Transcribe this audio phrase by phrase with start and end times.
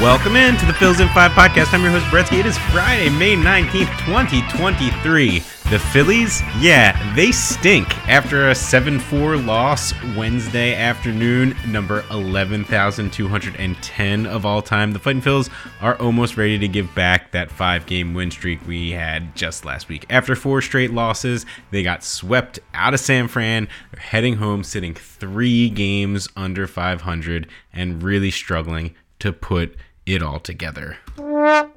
[0.00, 1.74] Welcome in to the Phils in 5 podcast.
[1.74, 2.40] I'm your host, Bretsky.
[2.40, 5.40] It is Friday, May 19th, 2023.
[5.68, 14.46] The Phillies, yeah, they stink after a 7 4 loss Wednesday afternoon, number 11,210 of
[14.46, 14.92] all time.
[14.92, 15.50] The Fighting Phils
[15.82, 19.90] are almost ready to give back that five game win streak we had just last
[19.90, 20.06] week.
[20.08, 23.68] After four straight losses, they got swept out of San Fran.
[23.92, 29.76] They're heading home, sitting three games under 500 and really struggling to put
[30.14, 30.96] it all together.
[31.18, 31.74] And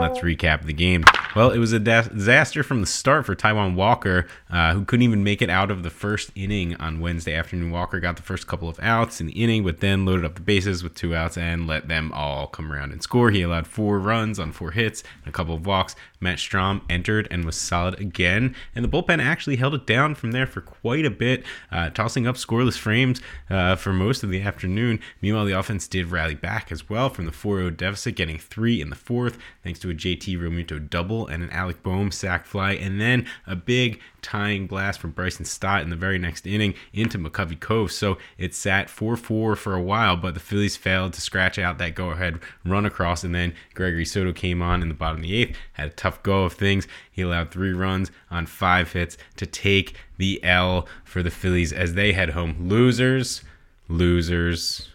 [0.00, 1.04] let's recap the game.
[1.36, 5.22] Well, it was a disaster from the start for Taijuan Walker, uh, who couldn't even
[5.22, 7.70] make it out of the first inning on Wednesday afternoon.
[7.70, 10.40] Walker got the first couple of outs in the inning, but then loaded up the
[10.40, 13.30] bases with two outs and let them all come around and score.
[13.30, 15.94] He allowed four runs on four hits and a couple of walks.
[16.20, 20.32] Matt Strahm entered and was solid again, and the bullpen actually held it down from
[20.32, 24.42] there for quite a bit, uh, tossing up scoreless frames uh, for most of the
[24.42, 25.00] afternoon.
[25.22, 28.80] Meanwhile, the offense did rally back as well from the 4 0 deficit, getting three
[28.80, 32.72] in the fourth, thanks to a JT Realmuto double and an Alec Bohm sac fly,
[32.72, 37.18] and then a big tying blast from Bryson Stott in the very next inning into
[37.18, 37.92] McCovey Cove.
[37.92, 41.78] So it sat 4 4 for a while, but the Phillies failed to scratch out
[41.78, 45.22] that go ahead run across, and then Gregory Soto came on in the bottom of
[45.22, 46.86] the eighth, had a tough go of things.
[47.10, 51.94] He allowed three runs on five hits to take the L for the Phillies as
[51.94, 52.68] they head home.
[52.68, 53.42] Losers,
[53.88, 54.88] losers,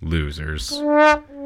[0.00, 0.72] losers.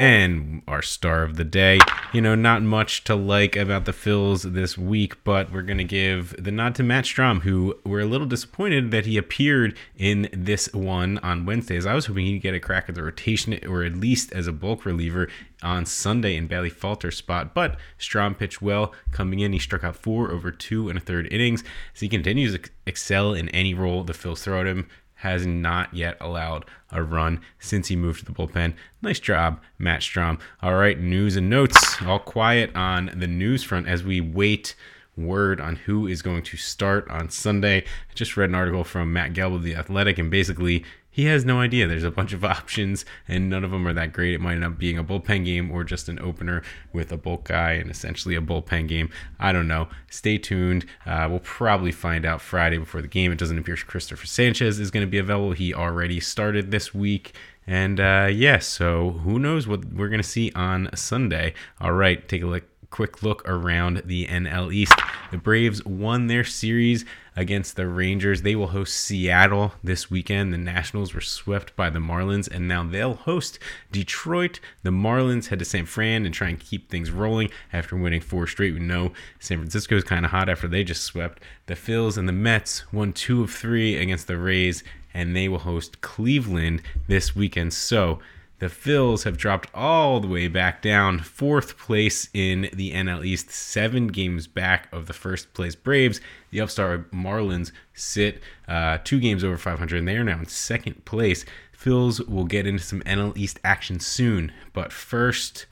[0.00, 1.78] And our star of the day.
[2.12, 5.84] You know, not much to like about the Phils this week, but we're going to
[5.84, 10.28] give the nod to Matt Strahm, who we're a little disappointed that he appeared in
[10.32, 11.86] this one on Wednesdays.
[11.86, 14.52] I was hoping he'd get a crack at the rotation or at least as a
[14.52, 15.28] bulk reliever
[15.62, 19.52] on Sunday in Bailey Falter spot, but Strahm pitched well coming in.
[19.52, 21.62] He struck out four over two and a third innings
[21.94, 24.88] as he continues to excel in any role the Phils throw at him
[25.22, 28.74] has not yet allowed a run since he moved to the bullpen.
[29.00, 30.40] Nice job, Matt Strahm.
[30.60, 32.02] All right, news and notes.
[32.02, 34.74] All quiet on the news front as we wait
[35.16, 37.82] word on who is going to start on Sunday.
[37.82, 41.44] I just read an article from Matt Gelb of The Athletic, and basically he has
[41.44, 41.86] no idea.
[41.86, 44.34] There's a bunch of options, and none of them are that great.
[44.34, 46.62] It might end up being a bullpen game or just an opener
[46.92, 49.10] with a bulk guy and essentially a bullpen game.
[49.38, 49.88] I don't know.
[50.10, 50.86] Stay tuned.
[51.04, 53.30] Uh, we'll probably find out Friday before the game.
[53.30, 55.52] It doesn't appear Cristopher Sanchez is going to be available.
[55.52, 57.34] He already started this week.
[57.66, 61.52] And uh, yeah, so who knows what we're going to see on Sunday.
[61.80, 64.94] All right, take a look quick look around the NL East.
[65.30, 67.04] The Braves won their series
[67.36, 68.42] against the Rangers.
[68.42, 70.52] They will host Seattle this weekend.
[70.52, 73.58] The Nationals were swept by the Marlins, and now they'll host
[73.90, 74.60] Detroit.
[74.82, 78.46] The Marlins head to San Fran and try and keep things rolling after winning four
[78.46, 78.74] straight.
[78.74, 81.42] We know San Francisco is kind of hot after they just swept.
[81.66, 85.60] The Phils and the Mets won two of three against the Rays, and they will
[85.60, 87.72] host Cleveland this weekend.
[87.72, 88.20] So,
[88.62, 93.50] the Phils have dropped all the way back down, fourth place in the NL East,
[93.50, 96.20] seven games back of the first place Braves.
[96.52, 101.04] The upstart Marlins sit uh, two games over 500, and they are now in second
[101.04, 101.44] place.
[101.76, 105.66] Phils will get into some NL East action soon, but first,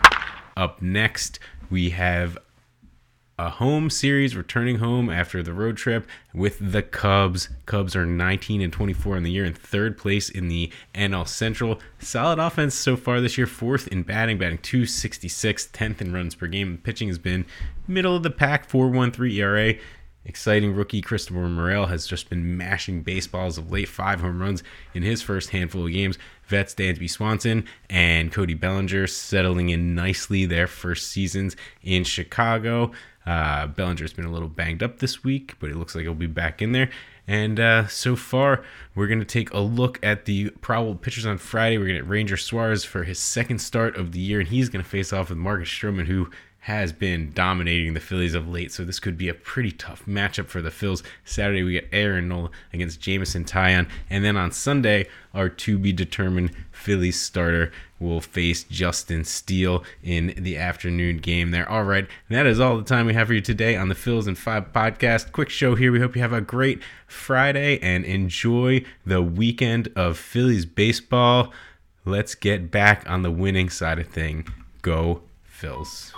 [0.57, 1.39] up next,
[1.71, 2.37] we have
[3.41, 7.49] a home series returning home after the road trip with the Cubs.
[7.65, 11.81] Cubs are 19 and 24 in the year in third place in the NL Central.
[11.99, 16.49] Solid offense so far this year, fourth in batting, batting 266, 10th in runs per
[16.49, 16.81] game.
[16.84, 17.47] Pitching has been
[17.89, 19.75] middle of the pack, 4.13 ERA.
[20.27, 24.62] Exciting rookie Christopher Morel has just been mashing baseballs of late, five home runs
[24.93, 26.19] in his first handful of games.
[26.45, 32.93] Vets Dansby Swanson and Cody Bellinger settling in nicely their first seasons in Chicago.
[33.26, 36.26] Uh, Bellinger's been a little banged up this week, but it looks like he'll be
[36.26, 36.91] back in there.
[37.28, 38.64] And uh, so far,
[38.94, 41.78] we're going to take a look at the probable pitchers on Friday.
[41.78, 44.83] We're going to Ranger Suarez for his second start of the year, and he's going
[44.83, 46.30] to face off with Marcus Stroman, who
[46.65, 50.47] has been dominating the Phillies of late, so this could be a pretty tough matchup
[50.47, 51.03] for the Phils.
[51.24, 55.92] Saturday we get Aaron Nola against Jameson Taillon, and then on Sunday our to be
[55.92, 61.68] determined Phillies starter will face Justin Steele in the afternoon game there.
[61.68, 64.27] All right, that is all the time we have for you today on the Phils
[64.27, 65.33] and Five podcast.
[65.33, 65.92] Quick show here.
[65.92, 71.53] We hope you have a great Friday and enjoy the weekend of Phillies baseball.
[72.04, 74.47] Let's get back on the winning side of thing.
[74.83, 76.12] Go Phils.